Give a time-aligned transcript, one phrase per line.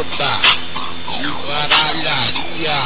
[0.00, 0.40] iota,
[1.46, 2.80] baralharia,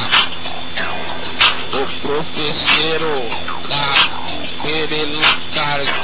[1.73, 3.05] o professor
[3.69, 3.87] da
[4.63, 5.95] perelicardia,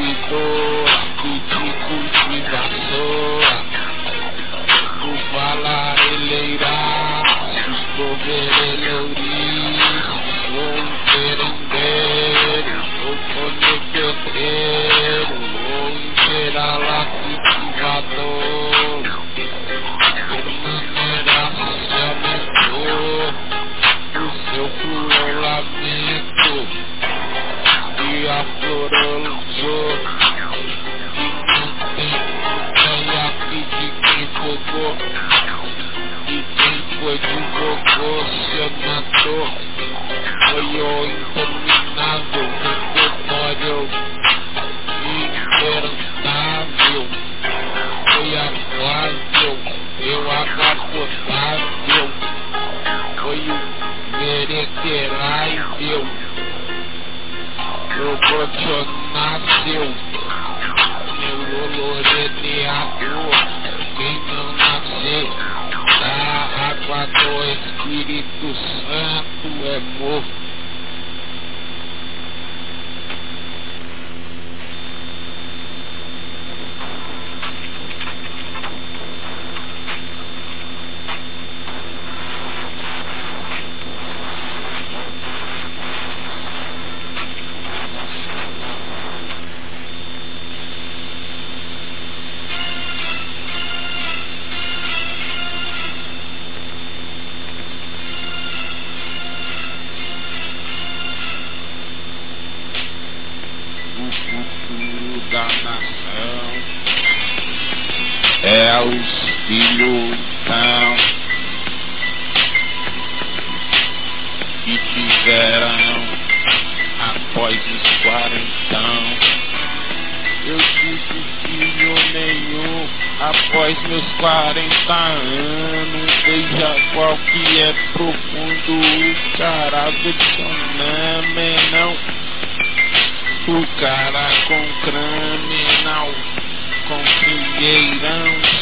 [0.00, 0.69] न्तो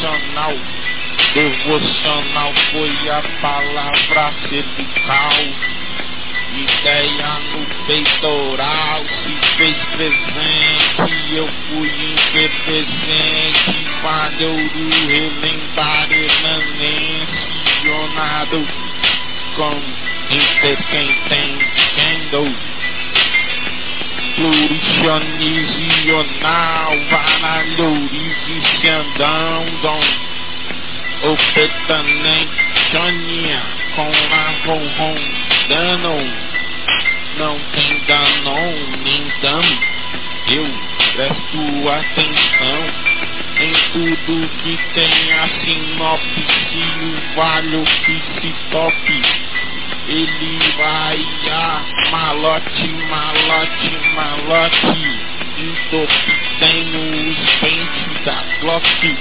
[0.01, 0.55] sonal,
[1.35, 5.33] devocional foi a palavra cervical.
[6.51, 14.57] Ideia no peitoral se fez presente, eu fui interpresente, valeu
[15.09, 16.09] relembrar
[17.79, 18.59] mencionado
[19.57, 19.75] com
[20.31, 20.79] inter
[24.39, 24.53] quem dou
[25.03, 30.01] pluricional, vanalhorize se andam,
[31.25, 32.49] o petanem,
[32.91, 33.63] Sonia,
[33.97, 35.17] com a ronron,
[35.69, 36.17] dano,
[37.37, 38.57] não tem dano,
[39.05, 39.79] nem dano,
[40.51, 40.67] eu
[41.15, 42.81] presto atenção
[43.61, 46.47] em tudo que tem a sinopse,
[46.77, 47.85] o vale
[48.41, 49.48] se tope
[50.09, 51.19] ele vai
[51.51, 55.29] a malote, malote, malote.
[55.59, 59.17] Entope tem os pentes da Glock.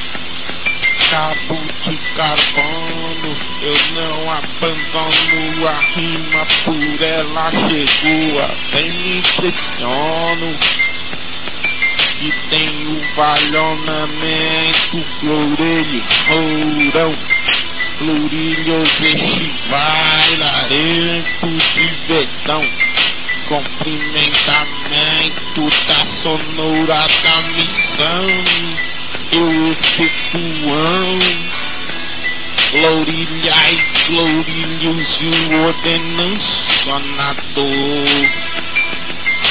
[1.10, 10.58] Cabo de carbono, eu não abandono a rima por ela chegou, até me impressiono.
[12.20, 17.16] E tem o valionamento, florelho, rourão
[17.98, 18.90] Florilhos
[19.70, 22.64] bailarento de betão
[23.48, 28.28] Cumprimentamento da sonora da missão.
[29.32, 31.20] Eu efetuão
[32.74, 38.30] Lourilhas, lourilhos e o ordenançonador.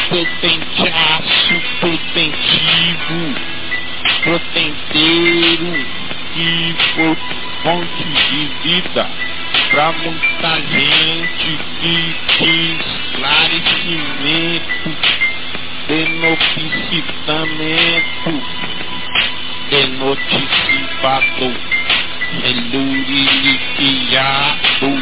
[0.08, 3.34] Potenteaço, potentivo
[4.24, 5.72] Potenteiro
[6.34, 7.16] que foi
[7.66, 9.10] fonte de vida
[9.72, 12.78] para muita gente que quis
[13.10, 14.90] esclarecimento,
[15.88, 18.34] denoticiamento,
[19.68, 21.46] denotificado,
[22.44, 24.92] elurilicado,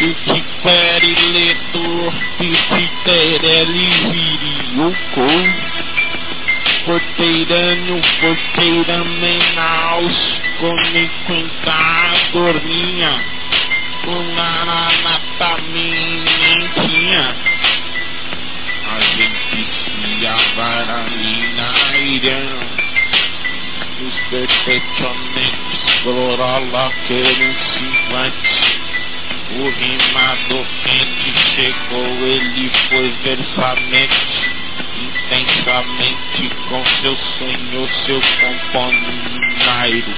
[0.00, 5.44] e que periletor, que se tereliziriocou,
[6.84, 13.24] porteirano, porteira menaus, come quinta dorminha,
[14.04, 17.04] com naranata minha
[18.86, 22.60] A gente se avaranina irão,
[24.06, 27.94] os perpetuamente florola querem se
[29.56, 34.33] o rimado quente chegou, ele foi versamente,
[34.96, 40.14] intensamente com seu sonho, seu componairo.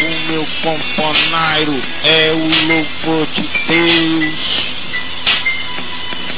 [0.00, 4.40] O meu componairo é o louvor de Deus,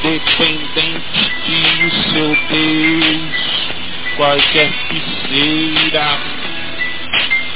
[0.03, 3.69] dependente de o seu Deus,
[4.15, 6.07] qualquer que seja,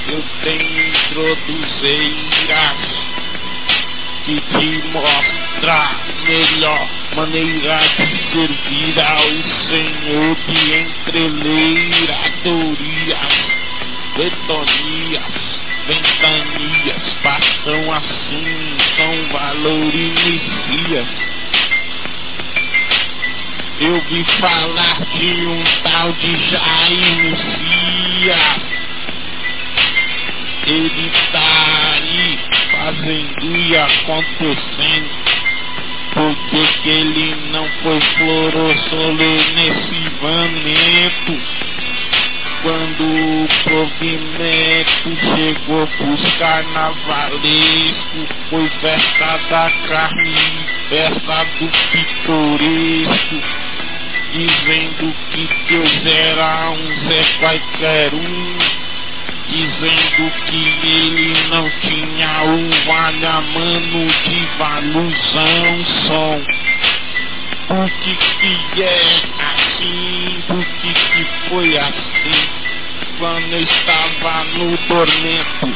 [0.10, 2.78] eu tenho introduzeiras
[4.26, 4.82] que te
[5.62, 9.30] mostra melhor maneira de servir ao
[9.70, 13.32] Senhor de entreleiratorias,
[14.18, 21.04] betonias ventanias passam assim São Valor inicia.
[23.82, 28.62] Eu vi falar de um tal de Jair Messias.
[30.68, 32.40] Ele tá aí
[32.72, 35.21] fazendo e acontecendo.
[36.14, 39.16] Por que, que ele não foi florosolo
[39.56, 41.42] nesse momento?
[42.62, 50.36] Quando o provimento chegou pros carnavalescos, foi festa da carne,
[50.90, 53.36] festa do pitoresco,
[54.34, 58.81] dizendo que Deus era um Zé qualquer um
[59.52, 60.56] dizendo que
[60.88, 66.42] ele não tinha um valhamano de valusão som.
[67.68, 70.44] Por que que é assim?
[70.48, 72.50] Por que que foi assim?
[73.20, 75.70] Quando eu estava no tormento,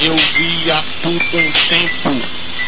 [0.00, 2.22] eu via tudo em tempo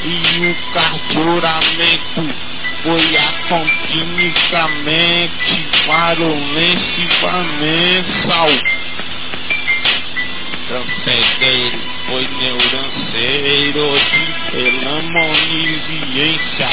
[0.04, 2.34] e o cardioramento
[2.82, 4.86] foi a continuamente
[10.66, 16.68] varolensivamente Trancedeiro foi neuranceiro de pelamoniziência.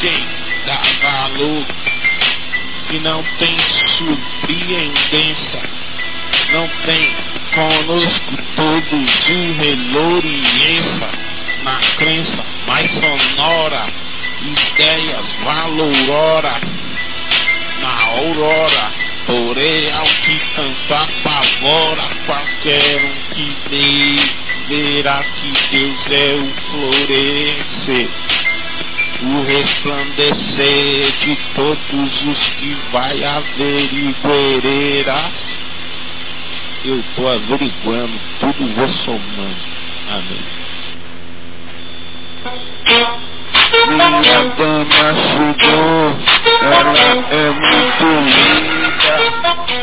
[0.00, 0.20] Quem
[0.66, 1.64] dá valor
[2.88, 3.56] que não tem
[3.96, 5.62] surpreendência,
[6.52, 7.16] não tem
[7.54, 11.08] conosco todos um reloriência
[11.62, 13.86] na crença mais sonora,
[14.42, 16.60] ideias valorora
[17.80, 24.16] na aurora Porém, ao que tanto apavora qualquer um que vê,
[24.68, 28.08] verá que Deus é o florescer,
[29.22, 34.12] o resplandecer de todos os que vai averiguar.
[36.84, 39.56] Eu estou averiguando, tudo vou somando.
[40.10, 40.44] Amém.
[43.88, 46.16] Minha dama chegou,
[46.64, 46.96] ela
[47.30, 49.14] é muito linda.
[49.68, 49.82] Eu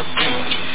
[0.03, 0.68] sabe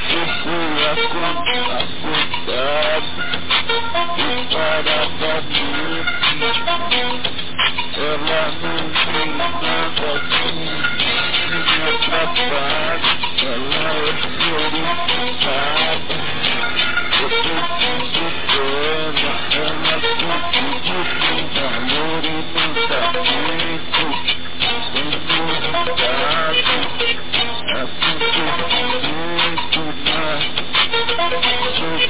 [28.46, 28.83] Eu vou
[31.30, 32.03] Thank you.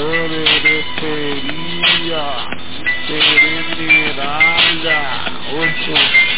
[0.00, 1.44] Orejería,
[3.06, 4.98] Perenne Heralda,
[5.52, 6.29] 8.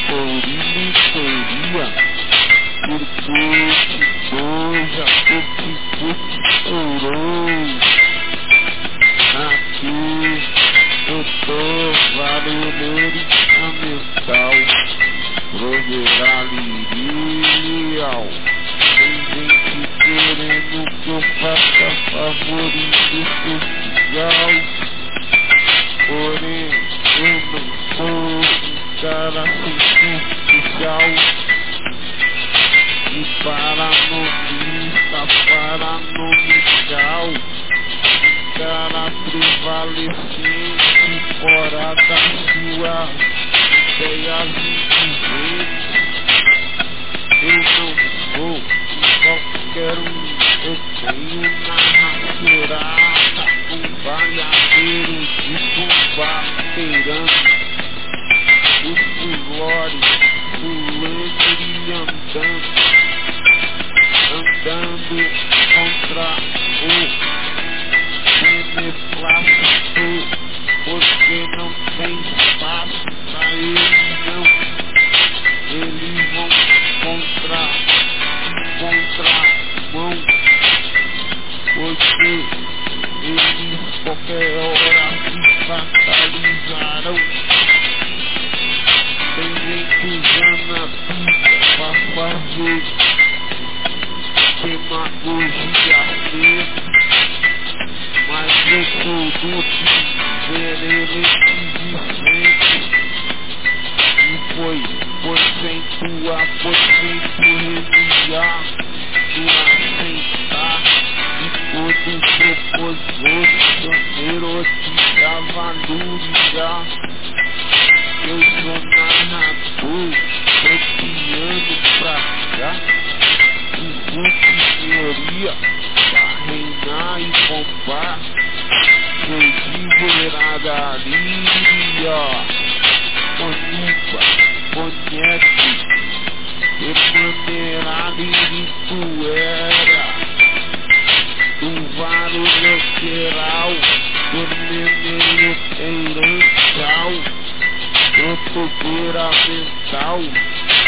[149.12, 150.32] get off this boat.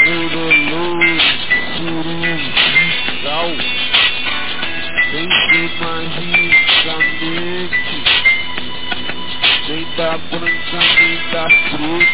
[0.06, 1.28] Little lose,
[1.76, 2.24] shooting,
[3.28, 3.60] out.
[5.12, 8.00] They see my heels, I'm empty.
[9.68, 12.08] They dá por um caminho da cruz.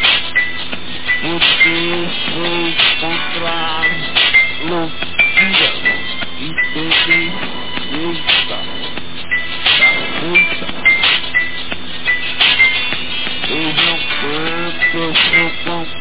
[1.22, 1.80] Você
[13.50, 15.99] não canto,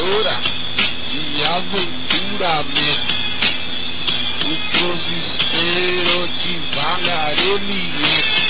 [0.00, 0.40] aventura
[1.12, 3.20] e aventuramento.
[4.42, 8.40] O prosespero devagar ele entra,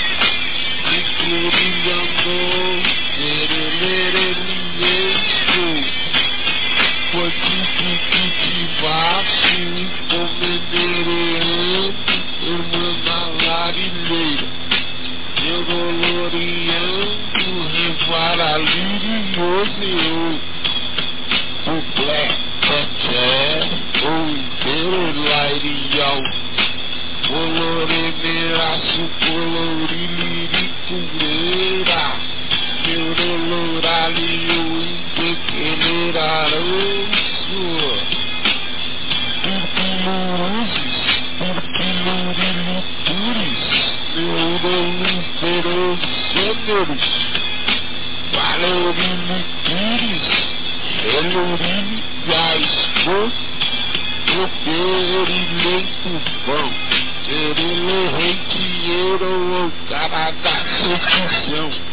[0.95, 2.37] encorilhando,
[3.15, 5.79] querer ele entrou.
[7.11, 11.93] Foi tudo que tivesse, encomendereando,
[12.41, 14.47] irmã na larilheira.
[15.43, 17.17] Eu doloriando,
[17.73, 18.83] revaralho
[19.35, 20.50] no oceano.
[22.01, 22.33] black
[22.65, 23.61] toucher.
[24.01, 24.33] Ooh,
[24.65, 26.17] little lady, yo.
[27.27, 32.03] Colorimera su coloriricuera.
[32.85, 34.61] Meu doloralio
[34.91, 36.71] indequelerarão
[37.45, 37.95] sua.
[39.43, 40.97] Purpiloruzes,
[41.37, 43.63] purpilorilitures.
[44.15, 45.99] Meu dolorferos
[46.33, 47.05] gêneros.
[48.33, 50.25] Valorilitures.
[51.01, 51.90] Pelourinho.
[53.03, 53.31] Eu
[54.33, 56.71] eu quererei tufão,
[57.25, 61.90] quererei dinheiro ou cara da confusão.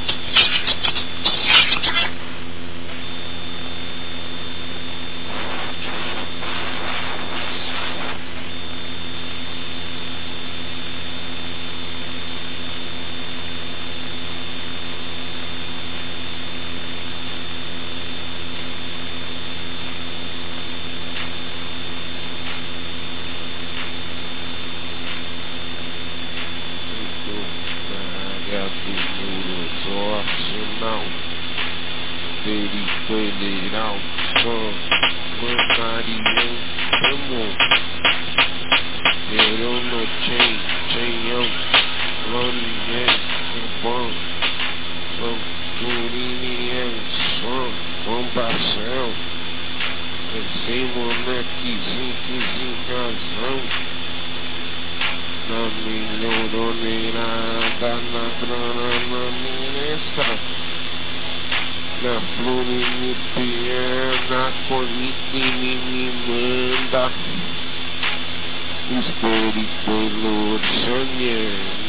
[68.90, 71.40] Espírito sonha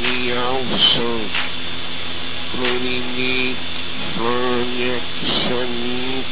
[0.01, 1.09] me alça,
[2.51, 3.55] Florini
[4.15, 4.99] sonha
[5.47, 6.25] sonha.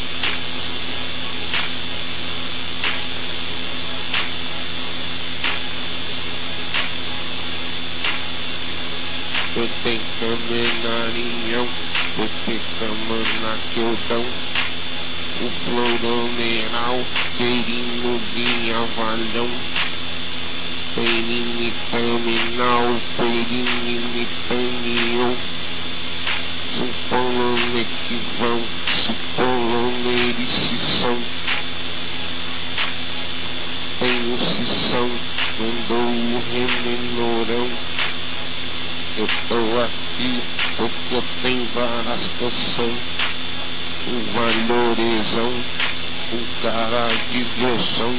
[9.56, 11.68] Eu tenho caminarinhão,
[12.18, 14.26] eu tenho camana que eu dou
[15.40, 17.00] o plural mineral,
[17.38, 19.87] querido vinha valão.
[20.98, 25.38] Peirinho Caminal, Peirinho Penião,
[26.74, 28.64] Supolone que vão,
[29.06, 30.50] Supolone eles
[31.00, 31.22] são,
[34.00, 34.38] tem o
[35.60, 37.70] mandou o Remenorão,
[39.18, 40.42] eu tô aqui
[40.78, 43.04] porque eu tenho várias canções.
[44.08, 45.54] Um valorizão,
[46.34, 48.16] um cara de diversão,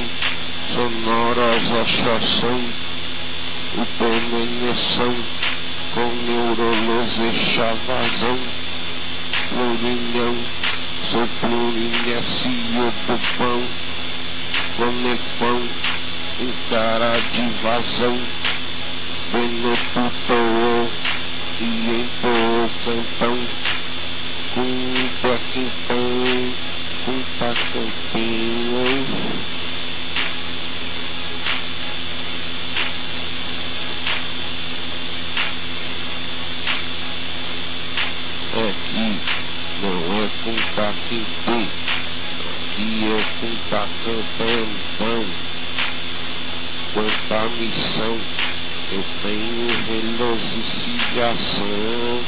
[0.73, 2.59] sonoras achação,
[3.77, 5.15] o permaneção,
[5.93, 8.39] com neurologia chavazão,
[9.49, 10.35] florinhão,
[11.11, 13.61] sou florinha, cio do pão,
[14.77, 15.59] conecão,
[16.39, 18.17] um cara de vazão
[19.31, 20.89] beneficiou
[21.61, 23.37] e entrou cantão
[24.53, 24.65] com
[25.21, 26.53] paquintão,
[27.05, 28.87] com pacantinho.
[40.79, 41.67] É com paquintão,
[42.39, 44.65] aqui é com pacantão,
[46.93, 48.15] quanta missão.
[48.91, 52.25] Eu tenho velocificação,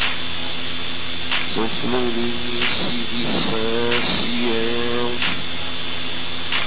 [1.53, 3.65] sou fluorescência,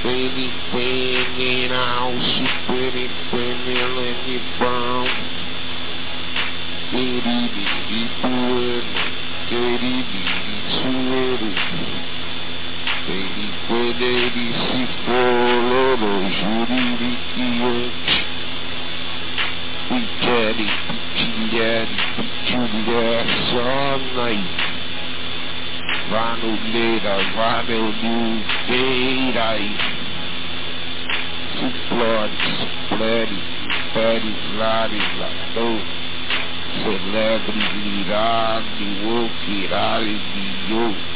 [0.02, 5.04] peniteneral, superintendente bom,
[6.90, 8.94] querido e bueno,
[9.46, 11.50] querido sueiro
[13.08, 18.24] Ele quando ele se colou no juririquiante
[19.88, 20.66] Piquere,
[21.14, 24.44] pitilhere, pitilher, só naí
[26.10, 29.76] Vá no leira, vá meu Deus, beira aí
[31.52, 32.44] Se flores,
[32.88, 33.38] flore,
[33.92, 36.03] pere, lare, ladou
[36.82, 38.84] Celebre, lirado,
[39.26, 41.13] oquirare, guiou.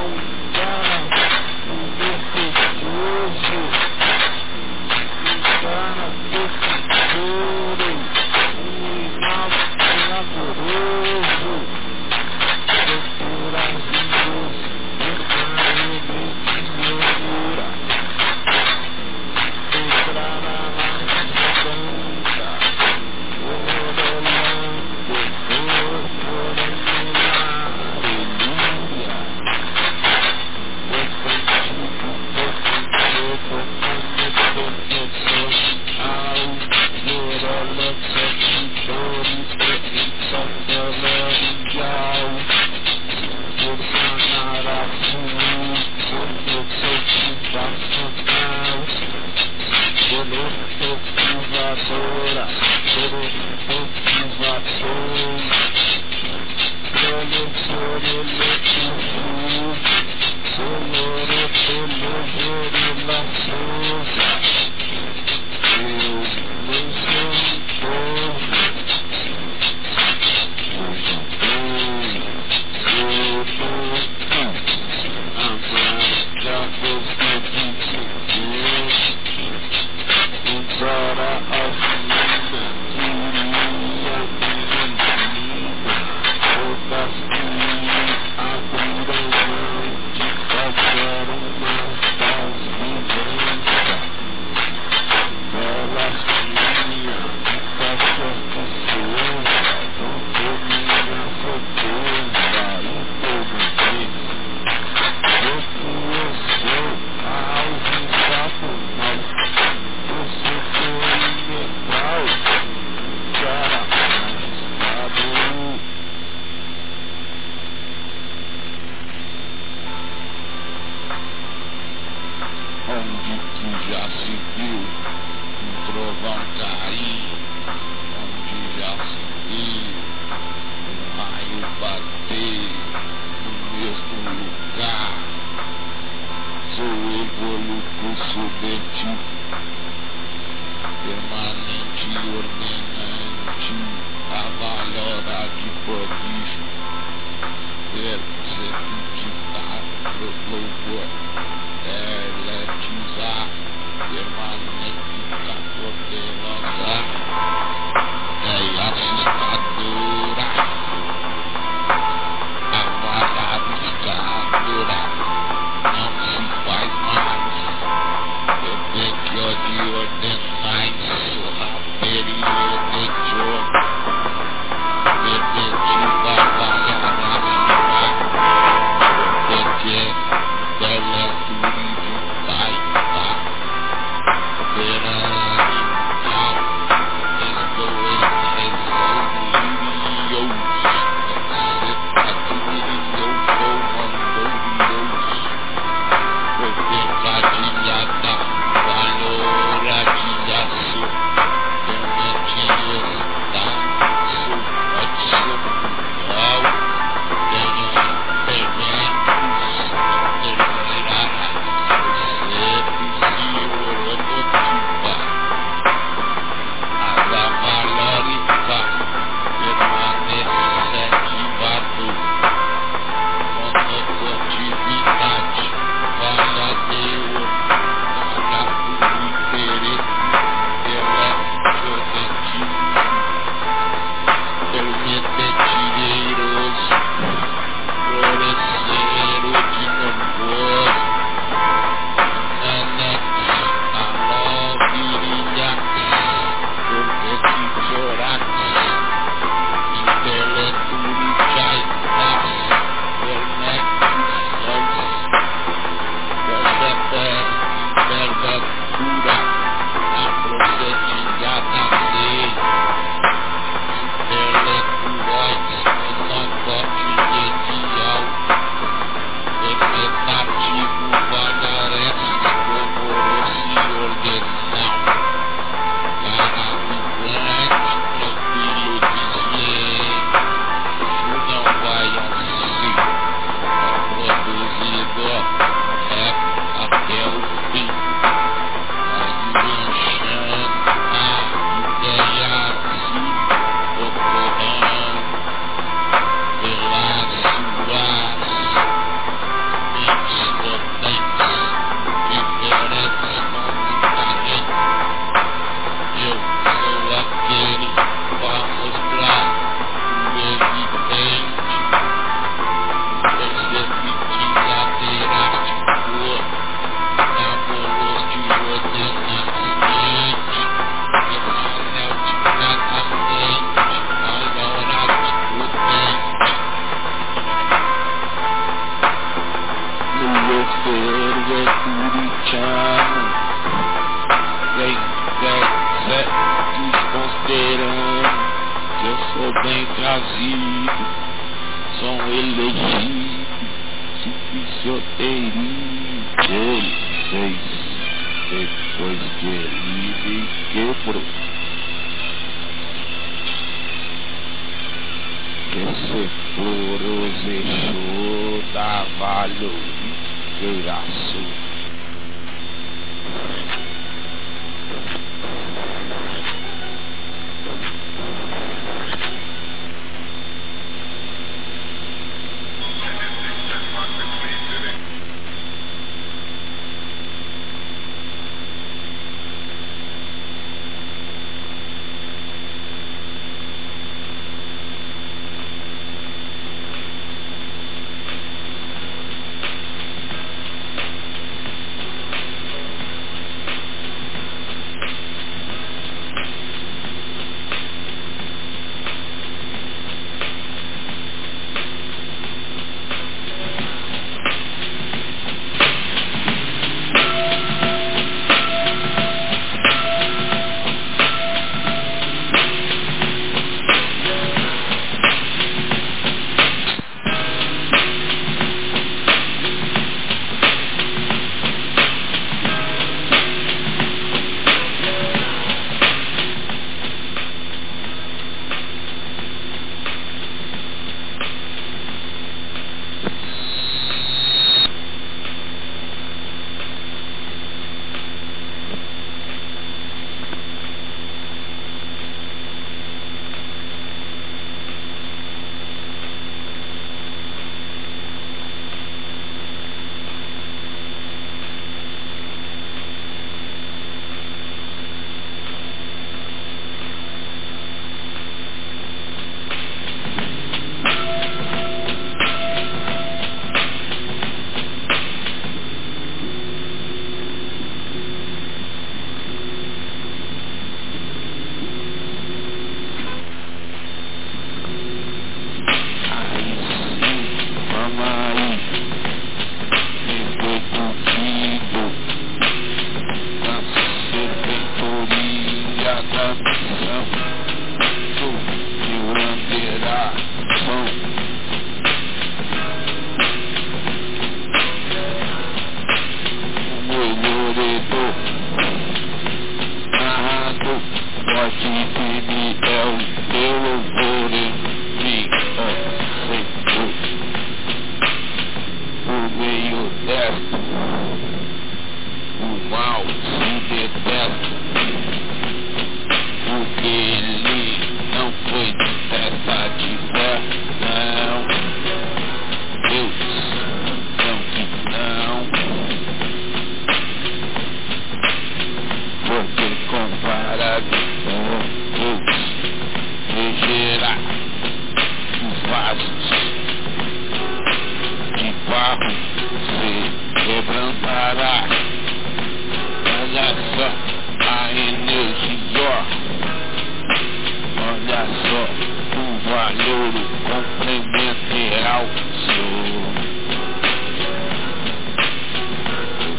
[549.98, 552.26] saludo cumprimente ao
[552.66, 553.34] Senhor.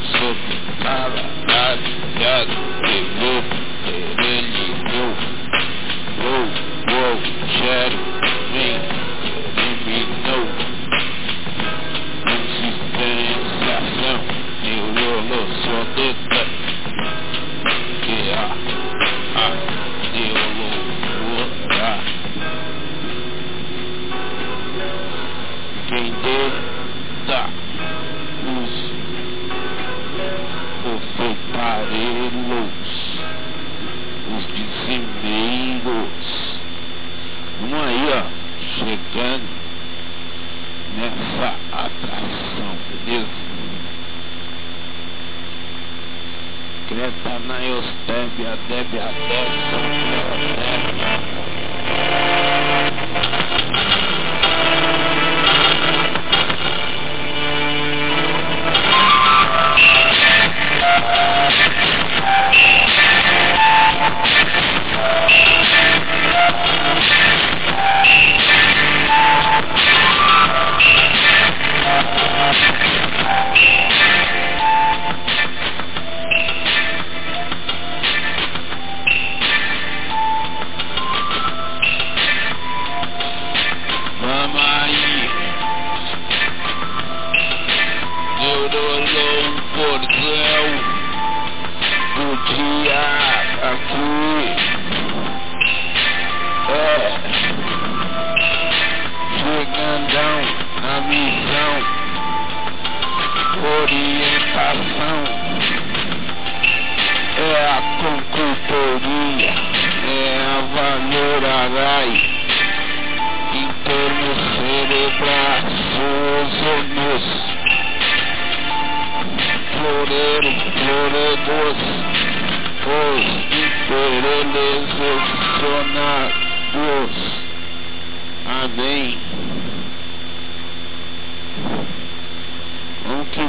[0.02, 0.34] Sou
[0.82, 3.34] maravilhado pelo,
[3.84, 5.10] por ele meu
[6.24, 7.18] louvor,
[7.58, 8.07] quero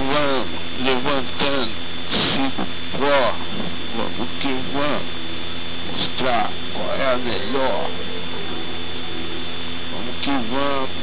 [0.09, 0.47] vamos,
[0.79, 2.51] levantando-se
[2.97, 3.33] pró,
[3.95, 5.03] vamos que vamos,
[5.91, 7.89] mostrar qual é a melhor.
[9.91, 10.98] Vamos que vamos.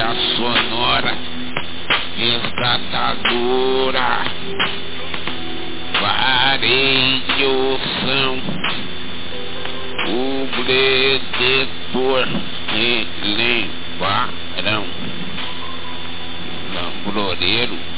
[0.00, 1.14] trilha sonora
[2.16, 4.08] resgatadora.
[6.00, 7.22] Parei
[8.04, 8.38] são
[10.08, 12.28] o predetor
[12.74, 14.86] e limparão.
[16.74, 17.89] Lambroreiro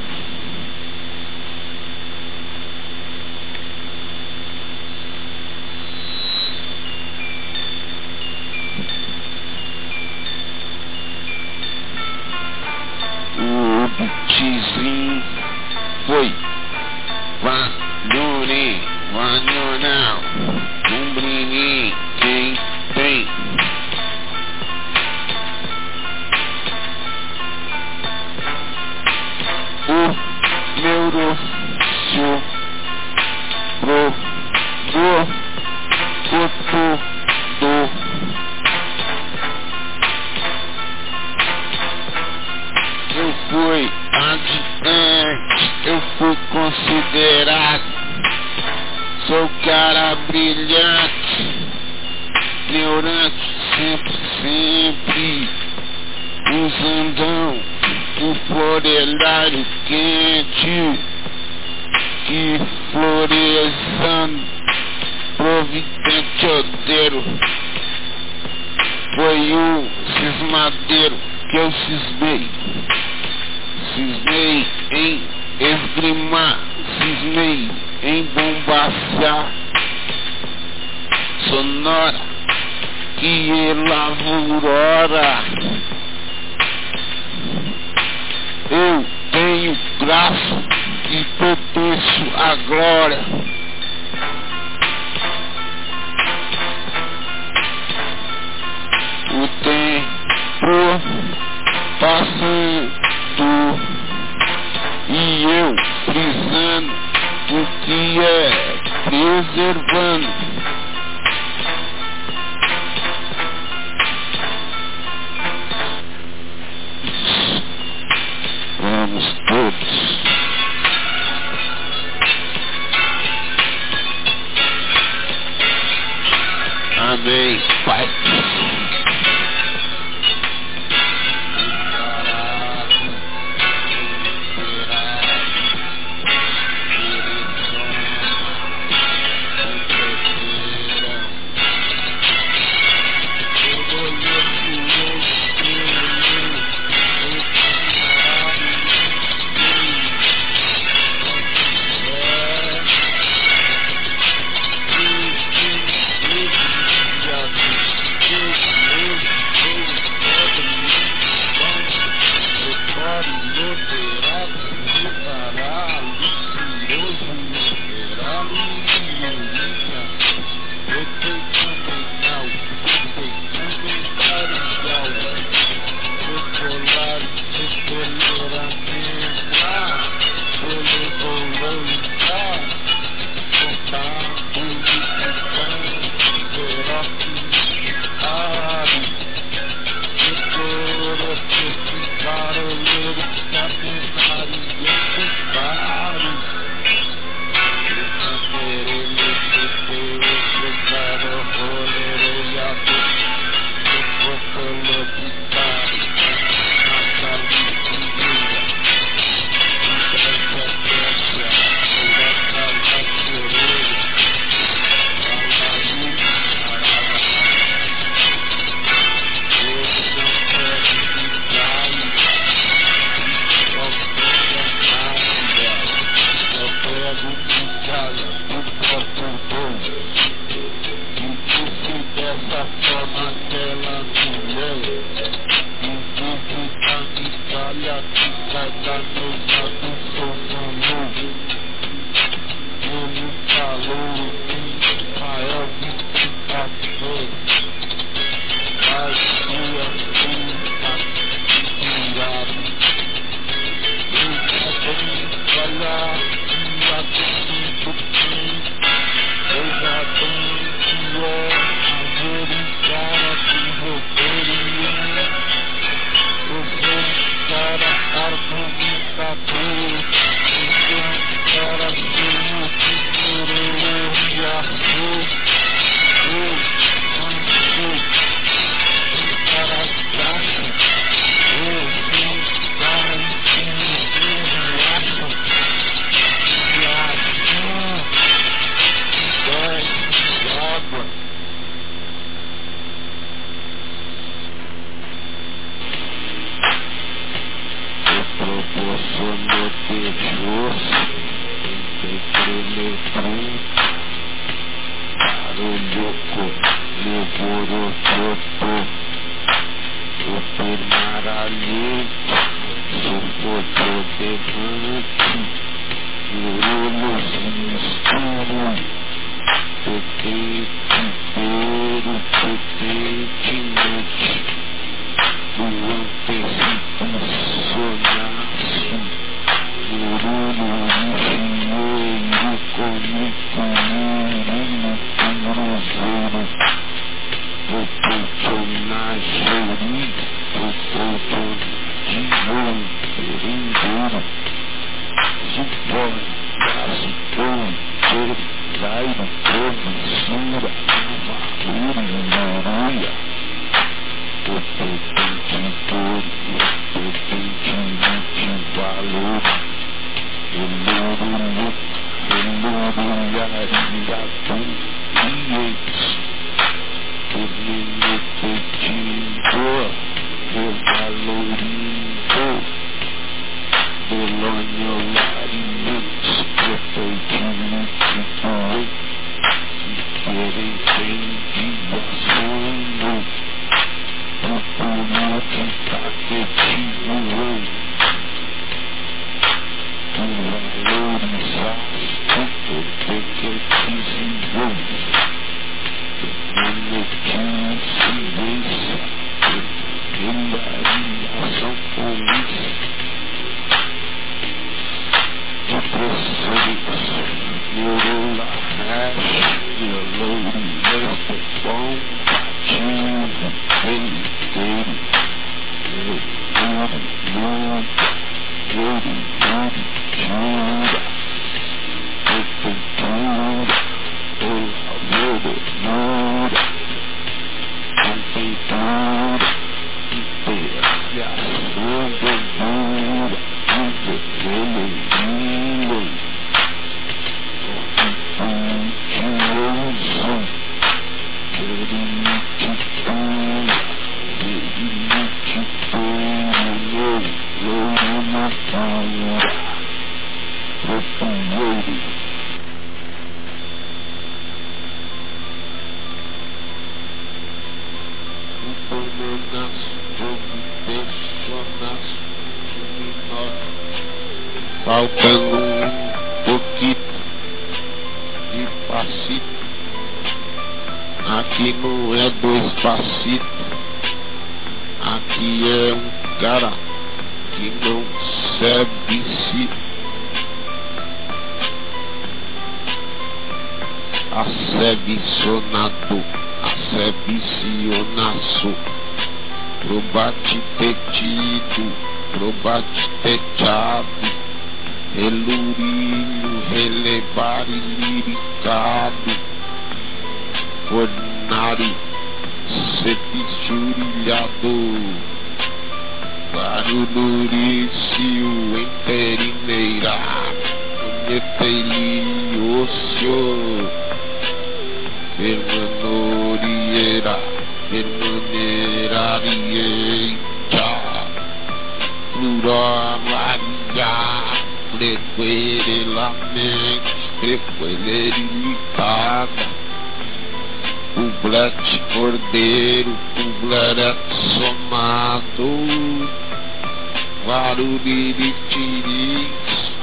[537.47, 539.51] Varuriritirins,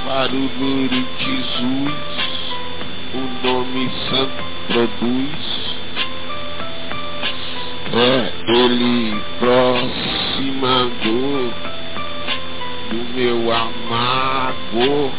[0.04, 1.94] Varururitizus,
[3.14, 5.44] o nome santo produz.
[7.92, 11.50] É ele aproximador
[12.90, 15.10] do meu amado,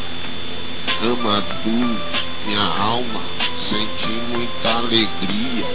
[1.01, 1.97] amado,
[2.45, 3.21] minha alma,
[3.67, 5.65] senti muita alegria.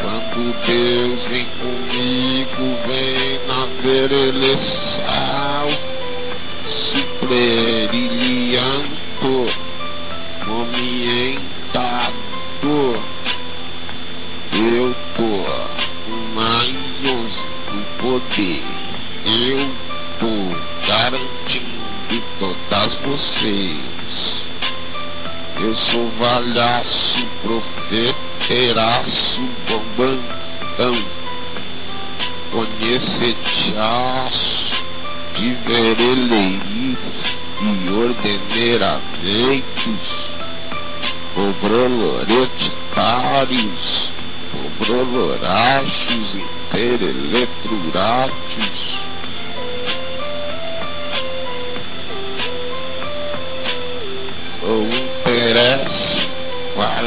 [0.00, 4.85] Quando Deus vem comigo, vem na vereleçal, se
[7.20, 8.96] brilhando,
[10.46, 12.26] movimentado.
[14.52, 15.44] Eu tô
[16.34, 16.72] mais
[17.72, 18.62] do poder.
[19.24, 19.70] Eu
[20.18, 20.34] tô
[20.86, 23.96] garantindo todas vocês.
[25.60, 30.96] Eu sou valhaço, profeteraço, bambambam.
[32.52, 34.45] Conhecetiaço,
[35.36, 36.98] de vereleiriz
[37.60, 40.04] e ordeneramentos.
[41.36, 44.10] Obroloretitários,
[44.80, 46.28] obrolorachos,
[46.72, 48.96] intereletruratos.
[54.62, 56.28] ou interesse
[56.74, 57.06] para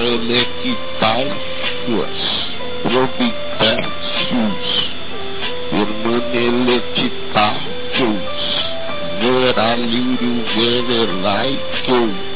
[8.00, 9.58] feels good.
[9.58, 12.29] I knew the weather light feels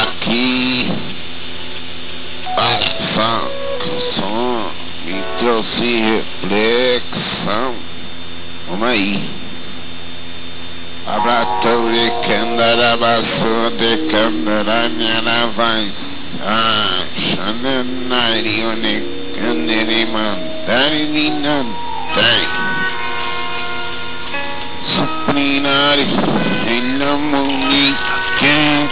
[0.00, 0.92] foi aqui,
[2.56, 3.50] passão,
[5.04, 7.74] me trouxe reflexão.
[8.68, 9.30] Vamos aí.
[11.06, 15.92] Abratou de candara, passou de candara, minha voz.
[16.42, 19.02] Ah, xananari, one,
[19.34, 22.48] candere, mandari, ninantai.
[24.94, 26.06] Suprinari,
[26.66, 27.96] ilamuni,
[28.38, 28.88] quem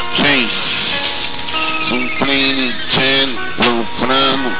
[2.28, 4.52] Supreme profano,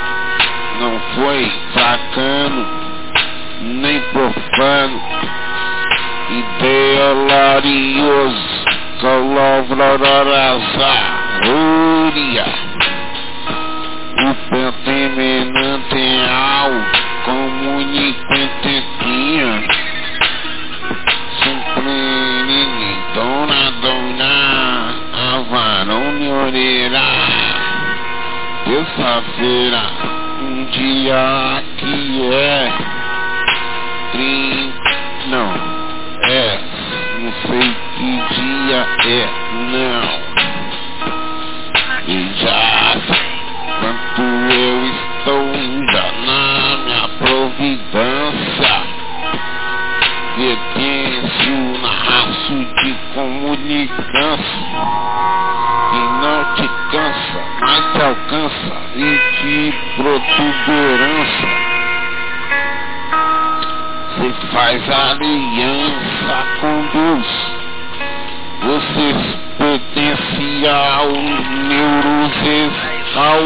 [0.81, 2.67] não foi sacano,
[3.61, 4.99] nem profano,
[6.31, 8.65] ideolárioso,
[9.03, 10.93] colaborarasa,
[12.07, 12.47] úria,
[14.17, 16.73] o pentemenante ao
[17.27, 19.53] comunicante tinha,
[21.43, 22.61] supreme,
[23.15, 24.35] dona, dona,
[25.37, 27.48] avarone, orelha,
[28.69, 29.83] terça-feira,
[30.43, 32.71] um dia que é
[34.13, 34.91] trinta,
[35.29, 35.55] não,
[36.29, 36.61] é,
[37.19, 39.27] não sei que dia é,
[39.73, 40.07] não.
[42.09, 42.93] E já,
[43.81, 48.75] quanto eu estou ainda na minha providência,
[50.37, 54.69] pertence o laço de comunicância
[55.99, 61.49] que não te cansa, mas te alcança e de protuberância.
[64.17, 67.29] Você faz aliança com Deus.
[68.63, 69.07] Você
[69.59, 71.09] pertence ao
[71.69, 73.41] neurosestal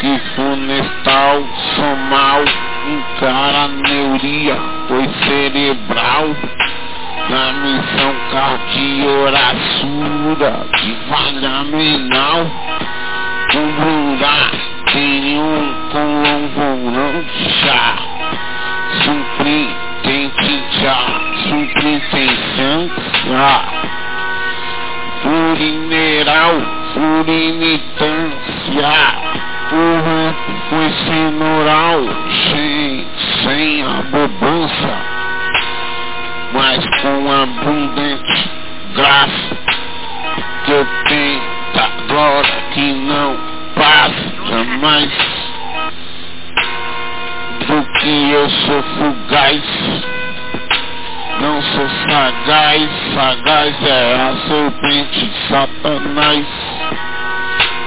[0.00, 1.42] que funestal
[1.74, 2.44] somal
[2.86, 4.56] encara neuria,
[4.88, 6.26] pois cerebral
[7.28, 12.46] na missão cardioraçura de falha menal
[13.50, 14.52] comungar
[14.92, 17.50] tem um colomborante
[19.02, 20.98] supritente já
[21.48, 23.48] supritensância
[25.22, 26.54] furineral
[26.94, 28.94] furinitância
[30.68, 32.00] foi senoral
[32.52, 33.04] sem,
[33.42, 35.15] sem abobância
[36.56, 38.50] mas com abundante
[38.94, 39.56] graça
[40.64, 41.42] que eu tenho
[41.74, 43.36] da glória que não
[43.74, 45.12] passa jamais
[47.66, 50.06] do que eu sou fugaz
[51.40, 56.46] não sou sagaz, sagaz é a serpente Satanás.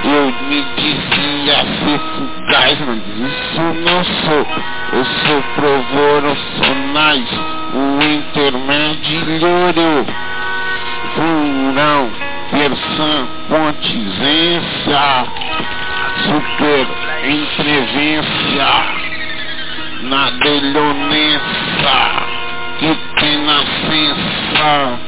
[0.04, 4.46] Eu me dizia ser fugaz, mas isso não sou.
[4.92, 7.28] Eu sou provoracionais,
[7.74, 10.06] o intermediário.
[11.14, 12.10] Furão,
[12.52, 15.26] versão, pontizência,
[16.24, 16.86] super
[17.24, 18.68] entrevência,
[20.02, 21.96] na delionência
[22.78, 24.98] que tem nascença.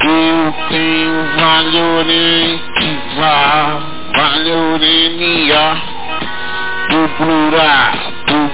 [0.00, 3.80] Eu tenho valorente, vá,
[4.16, 5.76] valorenia,
[6.88, 8.48] do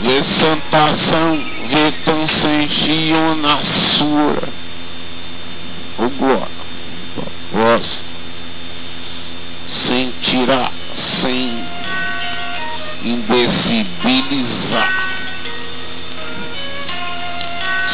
[0.00, 1.38] Vê santação,
[1.68, 3.58] vê tão sentiam na
[3.96, 4.48] sua.
[5.98, 6.48] O glória,
[7.52, 7.98] voz,
[9.86, 10.70] sentirá,
[11.20, 11.64] sem
[13.04, 14.92] indecibilizar.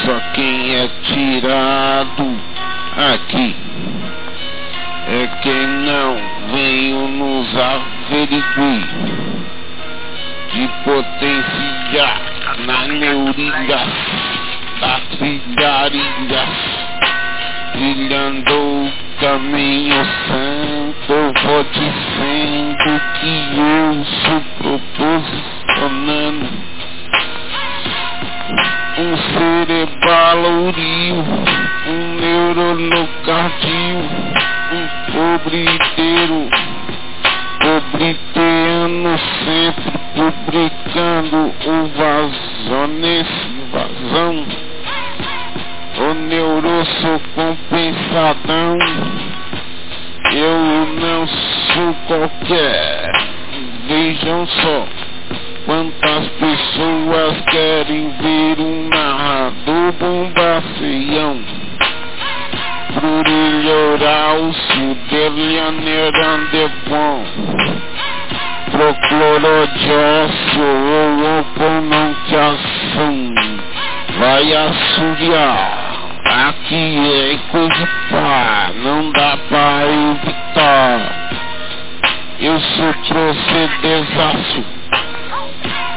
[0.05, 2.41] Só quem é tirado
[3.15, 3.57] aqui
[5.07, 6.17] é quem não
[6.53, 8.45] veio nos averiguar
[10.53, 12.21] de potenciar
[12.67, 13.87] na neurilha
[14.81, 16.85] das filharilhas
[17.75, 26.49] trilhando o caminho santo, vou dizendo que eu sou proposicionando
[28.97, 29.17] um
[29.67, 31.17] cerebalorio,
[31.89, 34.54] um neuronocardio, um
[35.13, 36.49] pobriteiro,
[37.61, 43.31] pobriteano sempre publicando o vazonense,
[43.73, 44.47] vazão
[45.97, 48.79] o neuroso compensadão.
[50.33, 53.13] Eu não sou qualquer.
[53.87, 54.87] Vejam só
[55.67, 59.93] quantas pessoas querem ver um narrador
[63.01, 63.23] bombaceião.
[63.23, 67.25] Brilhorá o sudelianeirão de bom.
[68.71, 73.35] Proclorodiócio ou oponanteação.
[74.19, 75.85] Vai assobiar.
[76.49, 81.01] Aqui é coisa pá, não dá pra evitar.
[82.41, 84.65] Eu sou procedesaço.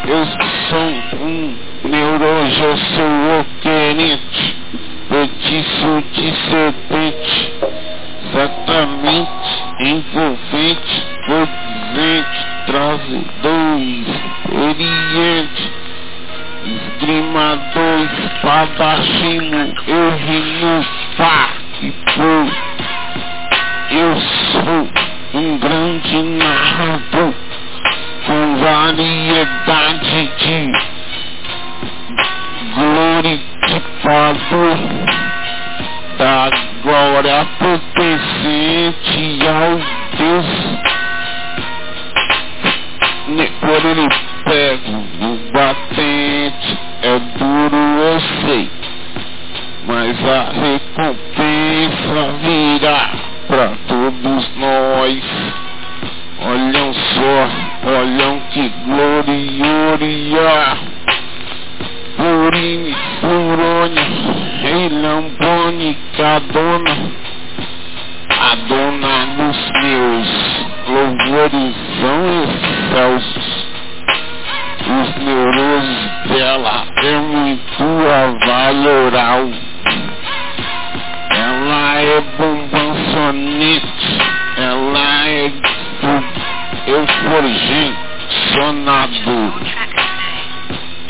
[0.07, 0.25] Eu
[0.69, 0.89] sou
[1.21, 4.46] um neurojo, eu sou o querente.
[5.09, 7.53] Feitiço de serpente.
[8.29, 13.79] Exatamente envolvente, presente, trazedor,
[14.47, 15.77] experiente
[16.67, 20.85] esgrimador, espadachino, eu rimo,
[21.17, 21.49] pá
[21.81, 22.47] e pro.
[23.89, 24.15] Eu
[24.51, 24.89] sou
[25.39, 27.33] um grande narrador
[28.25, 30.71] com variedade de
[32.77, 34.77] glorificador
[36.17, 36.49] da
[36.83, 39.77] glória pertencente ao
[40.17, 40.49] Deus.
[43.59, 44.07] Por ele
[44.45, 48.69] pego no batente, é duro eu sei,
[49.85, 53.09] mas a recompensa virá
[53.47, 55.23] pra todos nós.
[56.39, 57.49] Olham um só,
[57.89, 60.77] olham um que glória.
[62.17, 64.01] Purine, Furone,
[64.61, 66.95] Rei Lambone, Cadona,
[68.29, 70.27] a dona dos meus
[70.89, 73.47] louvores são excelsos.
[74.81, 79.49] Os neurosos dela é muito avaloral.
[81.29, 84.07] Ela é bombançonete,
[84.57, 85.51] ela é
[86.87, 88.07] euforgente,
[88.55, 89.86] e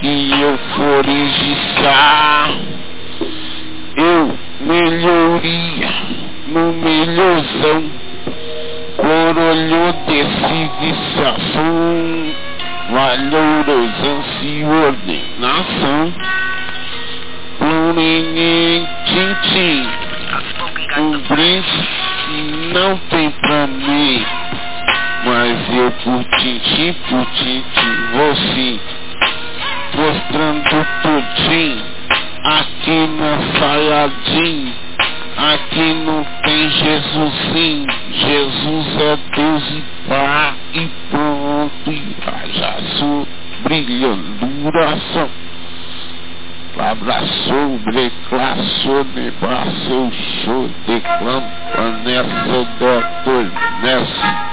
[0.03, 0.99] euforizar.
[3.95, 5.89] Eu melhoria
[6.47, 7.83] no melhorzão
[8.95, 12.33] por olho desse viciação,
[12.91, 16.13] valorosa-se ordenação,
[17.59, 19.87] plurinintintim,
[20.97, 21.87] um brinde
[22.73, 24.25] não tem pra mim,
[25.25, 28.79] mas eu por tintim, por tintim, vou sim,
[29.95, 31.83] mostrando tudinho,
[32.43, 34.87] aqui na saiadinha,
[35.37, 42.15] Aqui não tem Jesusinho, Jesus é Deus e Pai e pronto, e
[42.53, 42.75] já
[43.61, 43.85] brilha.
[43.85, 44.15] aí, ó,
[44.63, 45.29] duração.
[46.79, 50.11] Abraçou, breclaçou, nebaçou,
[50.43, 53.51] show, declampa nessa, doutor,
[53.83, 54.47] nessa.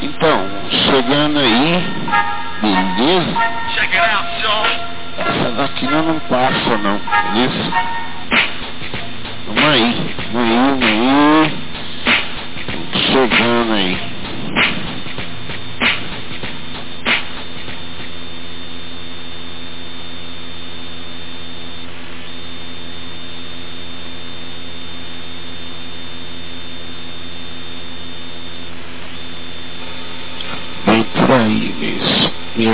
[0.00, 1.84] Então, chegando aí,
[2.62, 3.36] beleza?
[3.74, 4.66] Check it out, y'all.
[5.18, 7.00] Essa daqui não, não passa não,
[7.32, 7.72] beleza?
[9.46, 11.56] Vamos aí, vamos aí, vamos aí.
[13.12, 13.98] Chegando aí.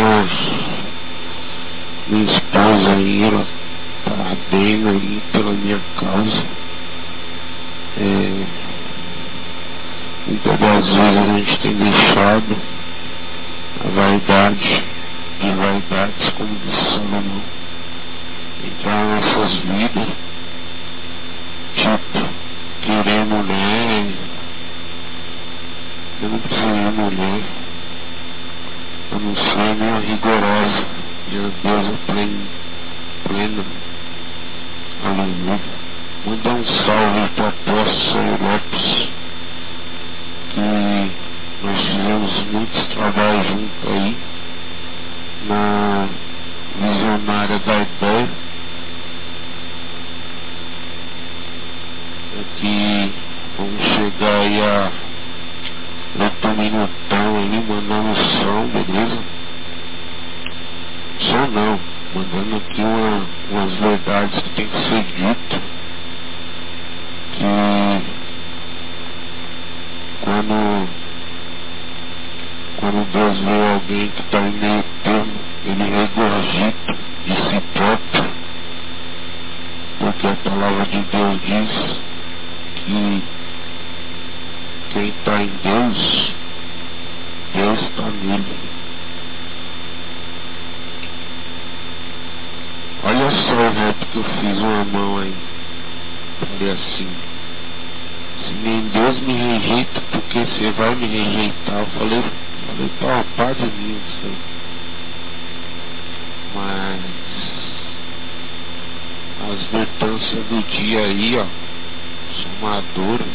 [0.04, 0.30] Meus,
[2.08, 3.46] minha esposa aí, ela
[4.04, 6.44] tá bem aí pela minha causa.
[7.96, 8.44] É,
[10.26, 12.56] muitas das vezes a gente tem deixado
[13.84, 14.84] a vaidade
[15.40, 17.42] e vaidades, como disse Salomão,
[18.66, 20.08] entrar em nossas vidas,
[21.76, 22.28] tipo,
[22.82, 24.06] querer mulher,
[26.22, 27.63] eu não preciso mulher,
[29.12, 30.84] eu não sou uma rigorosa,
[31.30, 32.46] e a Deus é pleno,
[33.26, 33.64] pleno,
[35.04, 35.60] aleluia.
[36.26, 39.08] Mandar um salve para o apóstolo Lopes,
[40.50, 41.10] que
[41.62, 44.16] nós fizemos muitos trabalhos juntos aí,
[45.46, 46.08] na
[46.76, 48.28] visionária da ideia.
[52.40, 53.12] Aqui
[53.56, 54.92] vamos chegar aí a
[56.54, 59.18] outro minutão aí, mandando som, beleza?
[61.18, 61.80] Som não,
[62.14, 65.62] mandando aqui uma, umas verdades que tem que ser dito.
[67.32, 68.02] Que
[70.22, 70.88] quando
[72.78, 75.32] quando Deus vê alguém que está em meio termo,
[75.64, 78.30] ele regurgita de si próprio,
[79.98, 82.00] porque a palavra de Deus diz
[82.76, 83.22] que
[84.94, 86.34] quem está em Deus,
[87.54, 88.58] Deus está nele.
[93.04, 95.34] Olha só o rap que eu fiz uma mão aí.
[96.40, 97.08] Falei assim.
[98.44, 101.78] Se nem Deus me rejeita, porque você vai me rejeitar.
[101.78, 102.24] Eu falei,
[102.66, 104.38] falei pra de mim isso aí.
[106.54, 107.00] Mas
[109.52, 111.46] as vertâncias do dia aí, ó,
[112.42, 113.26] somadora,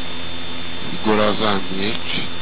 [0.91, 2.38] rigorosamente,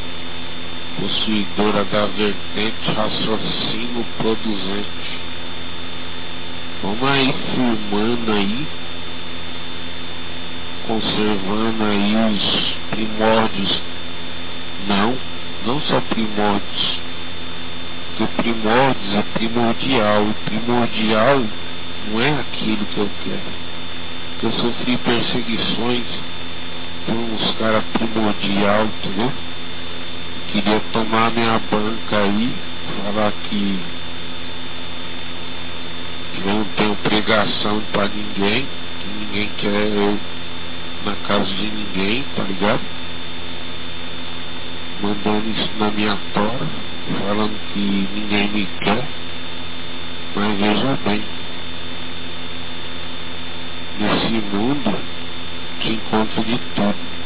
[0.99, 5.19] possuidora da vertente, raciocínio produzente.
[6.81, 8.67] Vamos aí firmando aí,
[10.87, 13.81] conservando aí os primórdios.
[14.87, 15.17] Não,
[15.65, 16.99] não só primórdios.
[18.17, 20.27] Porque primórdios é primordial.
[20.27, 21.43] E primordial
[22.07, 23.67] não é aquilo que eu quero.
[24.43, 26.05] Eu sofri perseguições
[27.05, 29.31] por uns caras primordial, entendeu?
[30.47, 32.55] Queria tomar minha banca aí,
[33.03, 33.79] falar que
[36.39, 38.65] eu não tenho pregação pra ninguém,
[38.99, 40.17] que ninguém quer eu
[41.05, 42.81] na casa de ninguém, tá ligado?
[45.01, 46.67] Mandando isso na minha tora,
[47.19, 49.05] falando que ninguém me quer.
[50.35, 51.21] Mas veja bem,
[53.99, 54.97] nesse mundo
[55.81, 57.17] te encontra de tudo.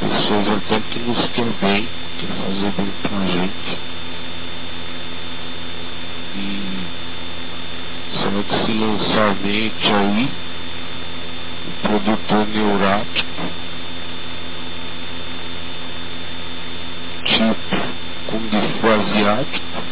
[0.00, 1.88] Pessoas até que nos quer bem,
[2.22, 3.78] quer fazer bem pra gente.
[6.36, 6.86] E
[8.12, 10.30] só que se lançar a mente aí,
[11.66, 13.42] o produtor neurático,
[17.24, 17.76] tipo
[18.28, 19.82] Kung Fu asiático,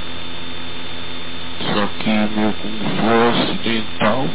[1.61, 4.27] só que meu Kung Fu ocidental,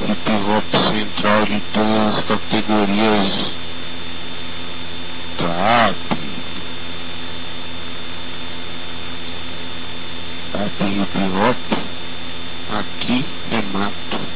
[0.00, 3.52] hip hop central de todas as categorias,
[5.38, 6.07] trap,
[10.58, 11.94] trap hip hop,
[12.66, 14.34] aqui é mato.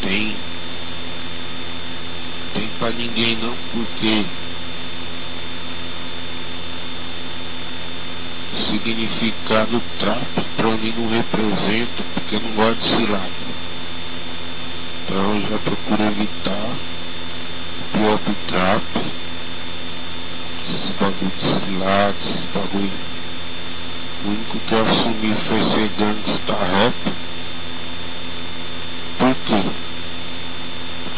[0.00, 0.44] Tem.
[2.52, 4.32] Tem pra ninguém não, porque
[8.52, 13.58] o significado trap pra mim não representa, porque eu não gosto de cilada.
[15.04, 16.86] Então eu já procuro evitar
[17.76, 18.88] o próprio trap,
[20.62, 23.05] esses bagulho de cilada, esses bagulho
[24.28, 26.94] único que eu assumi foi ser gangsta rap.
[29.18, 29.86] Por quê?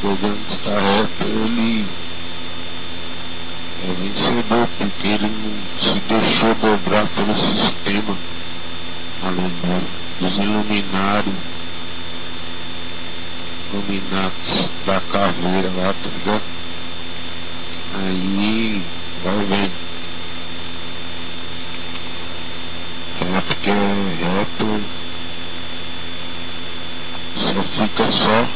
[0.01, 1.87] porque o gangsta rapper ele
[3.83, 8.17] é vencedor, porque ele não se deixou dobrar pelo sistema
[9.23, 9.83] alemão,
[10.21, 11.35] dos iluminados,
[13.73, 16.43] iluminados da caveira lá, tá ligado?
[17.95, 18.83] Aí
[19.25, 19.89] vai vendo.
[23.21, 23.75] Rap que é
[24.23, 24.59] rap
[27.39, 28.49] só fica só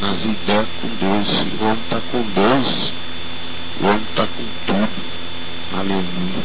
[0.00, 1.28] nas ideias com Deus.
[1.60, 2.92] O homem está com Deus,
[3.80, 5.16] o homem está com tudo.
[5.72, 6.44] Aleluia.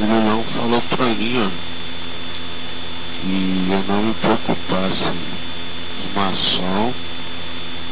[0.00, 1.50] O Lulão falou para mim, ó,
[3.20, 5.04] que eu não me preocupasse
[5.98, 6.94] os maçons,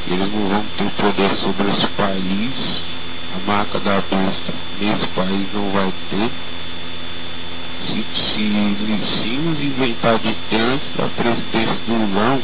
[0.06, 2.82] eles não vão ter poder sobre esse país,
[3.34, 6.30] a marca da besta nesse país não vai ter.
[7.86, 12.42] Se, se, se inventar de ter antes da presidência do Lulão,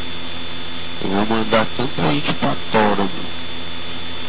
[1.02, 3.42] eu vou mandar tanta gente pra tora, meu.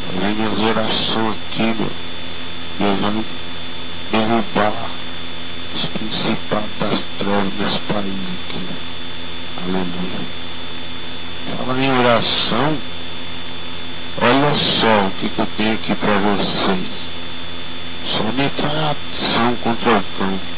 [0.07, 1.91] Fazer minhas orações aqui, meu.
[2.79, 3.25] Deus vai
[4.11, 4.89] derrubar
[5.75, 8.59] os principados das trevas nesse país aqui.
[9.63, 10.43] Aleluia.
[11.57, 12.77] Fala em oração.
[14.21, 16.87] Olha só o que, que eu tenho aqui para vocês.
[18.05, 20.52] Só metralhação contra o cão.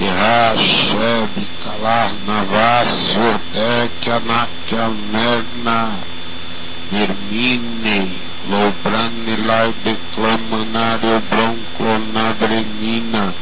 [0.00, 1.30] Errar, Sheb,
[1.62, 6.02] Calar, Navasio, Ekia, Nakia, Merna,
[6.90, 8.10] Hermine,
[8.50, 13.32] Lobrane, Lai, Declamanário, Bronco, Nadrenina,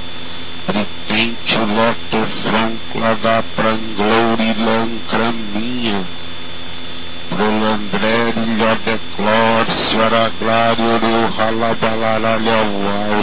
[0.66, 6.04] Pritente, Loto, Franco, da Pranglori, Lancraminha,
[7.30, 13.22] Prolandreri, Lodeclor, Ciaraglário, Rio, Ralabalaralha,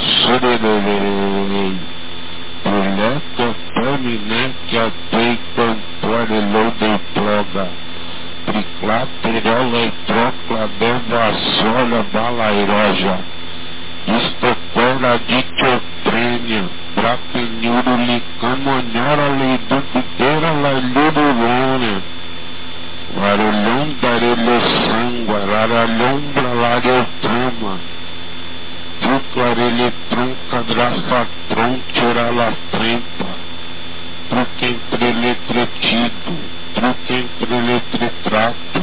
[2.69, 3.21] Uau, Surerei.
[3.35, 7.69] Proleto, Pamine, que a Tei, Cantore, Lode, Ploga.
[8.45, 13.19] Triclaterola e Trocla, Devassola, Balairoja.
[14.07, 22.03] Estocora, Diciotrênia, Bratenhuro, Licamonhora, Leiduqueira, Lailururônia.
[23.15, 27.98] Varulhão, Darelho, Sangua, Laralhombra, Lariotrama.
[30.09, 33.27] Trunca, Drafa, Tronchera, La Trempa.
[34.29, 36.31] Truque entre letretido,
[36.75, 38.81] truque entre letretrato,